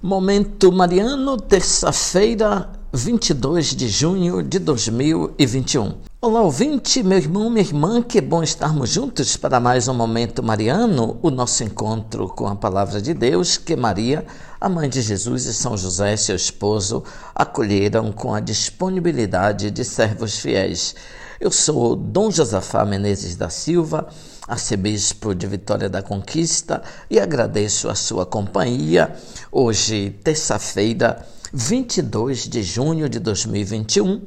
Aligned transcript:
Momento 0.00 0.70
Mariano, 0.70 1.36
terça-feira, 1.36 2.70
22 2.92 3.74
de 3.74 3.88
junho 3.88 4.44
de 4.44 4.60
2021. 4.60 5.94
Olá, 6.22 6.40
ouvinte, 6.40 7.02
meu 7.02 7.18
irmão, 7.18 7.50
minha 7.50 7.64
irmã, 7.64 8.00
que 8.00 8.20
bom 8.20 8.40
estarmos 8.40 8.90
juntos 8.90 9.36
para 9.36 9.58
mais 9.58 9.88
um 9.88 9.94
Momento 9.94 10.40
Mariano, 10.40 11.18
o 11.20 11.32
nosso 11.32 11.64
encontro 11.64 12.28
com 12.28 12.46
a 12.46 12.54
Palavra 12.54 13.02
de 13.02 13.12
Deus, 13.12 13.56
que 13.56 13.74
Maria, 13.74 14.24
a 14.60 14.68
mãe 14.68 14.88
de 14.88 15.02
Jesus 15.02 15.46
e 15.46 15.52
São 15.52 15.76
José, 15.76 16.16
seu 16.16 16.36
esposo, 16.36 17.02
acolheram 17.34 18.12
com 18.12 18.32
a 18.32 18.38
disponibilidade 18.38 19.68
de 19.68 19.84
servos 19.84 20.38
fiéis. 20.38 20.94
Eu 21.40 21.50
sou 21.50 21.94
Dom 21.94 22.30
Josafá 22.30 22.84
Menezes 22.84 23.36
da 23.36 23.48
Silva 23.48 24.08
arcebispo 24.48 25.34
de 25.34 25.46
Vitória 25.46 25.90
da 25.90 26.02
Conquista, 26.02 26.82
e 27.10 27.20
agradeço 27.20 27.90
a 27.90 27.94
sua 27.94 28.24
companhia. 28.24 29.14
Hoje, 29.52 30.18
terça-feira, 30.24 31.24
22 31.52 32.48
de 32.48 32.62
junho 32.62 33.10
de 33.10 33.18
2021, 33.18 34.22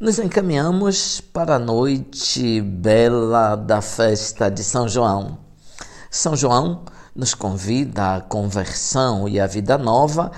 nos 0.00 0.18
encaminhamos 0.18 1.20
para 1.20 1.54
a 1.54 1.58
noite 1.60 2.60
bela 2.60 3.54
da 3.54 3.80
festa 3.80 4.50
de 4.50 4.64
São 4.64 4.88
João. 4.88 5.38
São 6.10 6.34
João 6.34 6.82
nos 7.14 7.34
convida 7.34 8.16
à 8.16 8.20
conversão 8.20 9.28
e 9.28 9.38
à 9.38 9.46
vida 9.46 9.78
nova 9.78 10.32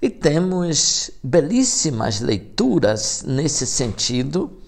e 0.00 0.08
temos 0.08 1.10
belíssimas 1.22 2.20
leituras 2.20 3.22
nesse 3.26 3.66
sentido. 3.66 4.59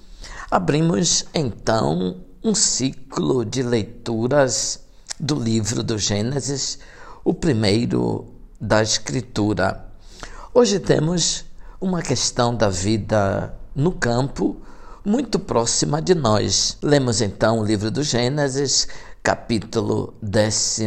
Abrimos 0.52 1.24
então 1.32 2.16
um 2.44 2.54
ciclo 2.54 3.42
de 3.42 3.62
leituras 3.62 4.80
do 5.18 5.34
livro 5.34 5.82
do 5.82 5.96
Gênesis, 5.98 6.78
o 7.24 7.32
primeiro 7.32 8.26
da 8.60 8.82
Escritura. 8.82 9.82
Hoje 10.52 10.78
temos 10.78 11.46
uma 11.80 12.02
questão 12.02 12.54
da 12.54 12.68
vida 12.68 13.54
no 13.74 13.92
campo 13.92 14.58
muito 15.02 15.38
próxima 15.38 16.02
de 16.02 16.14
nós. 16.14 16.76
Lemos 16.82 17.22
então 17.22 17.60
o 17.60 17.64
livro 17.64 17.90
do 17.90 18.02
Gênesis, 18.02 18.88
capítulo 19.22 20.12
13, 20.20 20.86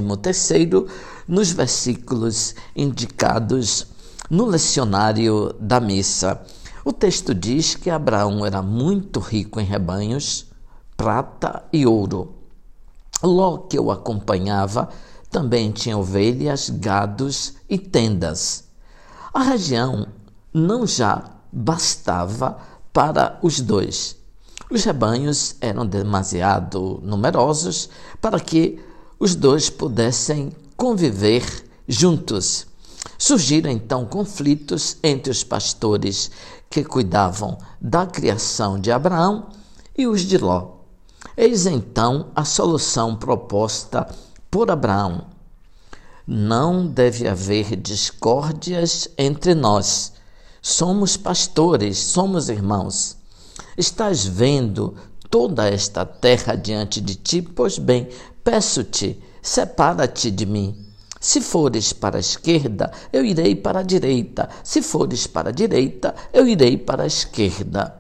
nos 1.28 1.50
versículos 1.50 2.54
indicados 2.76 3.88
no 4.30 4.46
lecionário 4.46 5.56
da 5.60 5.80
missa. 5.80 6.40
O 6.88 6.94
texto 6.94 7.34
diz 7.34 7.74
que 7.74 7.90
Abraão 7.90 8.46
era 8.46 8.62
muito 8.62 9.20
rico 9.20 9.60
em 9.60 9.64
rebanhos, 9.66 10.46
prata 10.96 11.64
e 11.74 11.84
ouro. 11.84 12.36
Ló, 13.24 13.58
que 13.58 13.80
o 13.80 13.90
acompanhava, 13.90 14.90
também 15.32 15.72
tinha 15.72 15.98
ovelhas, 15.98 16.70
gados 16.70 17.56
e 17.68 17.80
tendas. 17.80 18.66
A 19.34 19.42
região 19.42 20.06
não 20.54 20.86
já 20.86 21.24
bastava 21.52 22.60
para 22.94 23.40
os 23.42 23.60
dois. 23.60 24.16
Os 24.70 24.84
rebanhos 24.84 25.56
eram 25.60 25.88
demasiado 25.88 27.00
numerosos 27.02 27.90
para 28.22 28.40
que 28.40 28.80
os 29.20 29.34
dois 29.34 29.72
pudessem 29.72 30.52
conviver 30.78 31.68
juntos. 31.88 32.68
Surgiram 33.18 33.70
então 33.70 34.06
conflitos 34.06 34.98
entre 35.04 35.32
os 35.32 35.44
pastores 35.44 36.32
que 36.70 36.84
cuidavam 36.84 37.58
da 37.80 38.06
criação 38.06 38.80
de 38.80 38.92
Abraão 38.92 39.50
e 39.98 40.08
os 40.08 40.22
de 40.22 40.38
Ló. 40.38 40.76
Eis 41.38 41.66
então 41.66 42.32
a 42.36 42.44
solução 42.46 43.16
proposta 43.16 44.08
por 44.50 44.70
Abraão. 44.70 45.26
Não 46.28 46.88
deve 46.88 47.28
haver 47.28 47.76
discórdias 47.76 49.08
entre 49.18 49.54
nós. 49.54 50.14
Somos 50.62 51.16
pastores, 51.16 51.98
somos 51.98 52.50
irmãos. 52.50 53.18
Estás 53.78 54.26
vendo 54.26 54.96
toda 55.30 55.70
esta 55.70 56.06
terra 56.06 56.56
diante 56.56 57.00
de 57.00 57.16
ti? 57.16 57.42
Pois 57.42 57.78
bem, 57.78 58.10
peço-te, 58.44 59.22
separa-te 59.42 60.32
de 60.32 60.46
mim. 60.46 60.85
Se 61.26 61.42
fores 61.42 61.92
para 61.92 62.18
a 62.18 62.20
esquerda, 62.20 62.92
eu 63.12 63.26
irei 63.26 63.56
para 63.56 63.80
a 63.80 63.84
direita. 63.84 64.48
Se 64.64 64.80
fores 64.80 65.26
para 65.26 65.50
a 65.50 65.52
direita, 65.52 66.14
eu 66.32 66.48
irei 66.48 66.78
para 66.78 67.02
a 67.02 67.08
esquerda. 67.08 68.00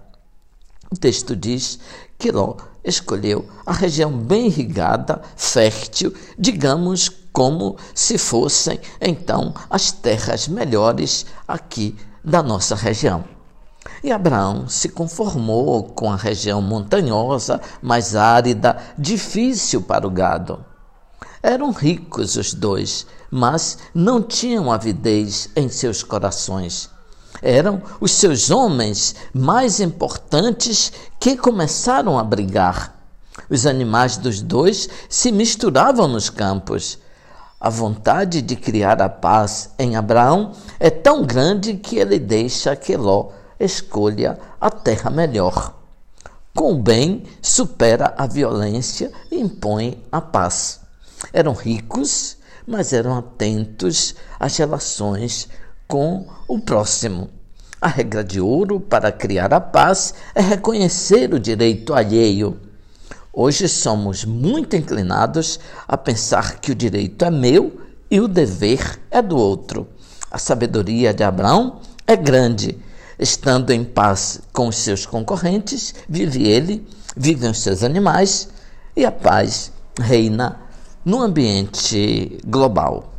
O 0.91 0.95
texto 0.95 1.35
diz 1.35 1.79
que 2.19 2.31
Ló 2.31 2.55
escolheu 2.83 3.49
a 3.65 3.73
região 3.73 4.11
bem 4.11 4.45
irrigada, 4.45 5.23
fértil, 5.35 6.13
digamos 6.37 7.09
como 7.33 7.77
se 7.95 8.19
fossem 8.19 8.79
então 9.01 9.55
as 9.71 9.91
terras 9.91 10.47
melhores 10.47 11.25
aqui 11.47 11.95
da 12.23 12.43
nossa 12.43 12.75
região. 12.75 13.25
E 14.03 14.11
Abraão 14.11 14.69
se 14.69 14.89
conformou 14.89 15.81
com 15.81 16.11
a 16.11 16.15
região 16.15 16.61
montanhosa, 16.61 17.59
mais 17.81 18.15
árida, 18.15 18.77
difícil 18.95 19.81
para 19.81 20.05
o 20.05 20.11
gado. 20.11 20.63
Eram 21.41 21.71
ricos 21.71 22.35
os 22.35 22.53
dois, 22.53 23.05
mas 23.29 23.77
não 23.93 24.21
tinham 24.21 24.71
avidez 24.71 25.49
em 25.55 25.69
seus 25.69 26.03
corações 26.03 26.89
eram 27.41 27.81
os 27.99 28.11
seus 28.11 28.49
homens 28.49 29.15
mais 29.33 29.79
importantes 29.79 30.91
que 31.19 31.35
começaram 31.35 32.17
a 32.17 32.23
brigar. 32.23 32.95
Os 33.49 33.65
animais 33.65 34.17
dos 34.17 34.41
dois 34.41 34.89
se 35.09 35.31
misturavam 35.31 36.07
nos 36.07 36.29
campos. 36.29 36.97
A 37.59 37.69
vontade 37.69 38.41
de 38.41 38.55
criar 38.55 39.01
a 39.01 39.09
paz 39.09 39.71
em 39.77 39.95
Abraão 39.95 40.53
é 40.79 40.89
tão 40.89 41.23
grande 41.23 41.75
que 41.75 41.97
ele 41.97 42.19
deixa 42.19 42.75
que 42.75 42.95
Ló 42.95 43.29
escolha 43.59 44.39
a 44.59 44.69
terra 44.69 45.09
melhor. 45.09 45.73
Com 46.53 46.73
o 46.73 46.81
bem, 46.81 47.23
supera 47.41 48.13
a 48.17 48.25
violência 48.25 49.11
e 49.29 49.39
impõe 49.39 50.01
a 50.11 50.21
paz. 50.21 50.84
Eram 51.33 51.53
ricos, 51.53 52.37
mas 52.65 52.93
eram 52.93 53.17
atentos 53.17 54.15
às 54.39 54.57
relações 54.57 55.47
com 55.87 56.25
o 56.47 56.59
próximo. 56.59 57.29
A 57.79 57.87
regra 57.87 58.23
de 58.23 58.39
ouro 58.39 58.79
para 58.79 59.11
criar 59.11 59.53
a 59.53 59.61
paz 59.61 60.13
é 60.33 60.41
reconhecer 60.41 61.33
o 61.33 61.39
direito 61.39 61.93
alheio. 61.93 62.59
Hoje 63.31 63.67
somos 63.67 64.23
muito 64.23 64.75
inclinados 64.75 65.59
a 65.87 65.97
pensar 65.97 66.59
que 66.59 66.71
o 66.71 66.75
direito 66.75 67.25
é 67.25 67.29
meu 67.29 67.81
e 68.09 68.19
o 68.19 68.27
dever 68.27 68.99
é 69.11 69.21
do 69.21 69.37
outro. 69.37 69.87
A 70.31 70.37
sabedoria 70.37 71.13
de 71.13 71.23
Abraão 71.23 71.81
é 72.07 72.15
grande. 72.15 72.79
Estando 73.19 73.71
em 73.71 73.83
paz 73.83 74.41
com 74.51 74.67
os 74.67 74.77
seus 74.77 75.05
concorrentes, 75.05 75.93
vive 76.07 76.47
ele, 76.47 76.87
vivem 77.15 77.49
os 77.49 77.59
seus 77.59 77.83
animais 77.83 78.49
e 78.95 79.05
a 79.05 79.11
paz 79.11 79.71
reina 79.99 80.59
no 81.05 81.21
ambiente 81.21 82.39
global. 82.43 83.13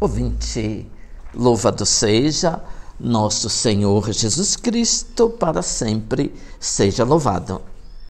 Ouvinte 0.00 0.90
Louvado 1.34 1.84
seja 1.84 2.62
nosso 2.98 3.50
Senhor 3.50 4.12
Jesus 4.12 4.56
Cristo, 4.56 5.30
para 5.30 5.62
sempre 5.62 6.32
seja 6.60 7.04
louvado. 7.04 7.60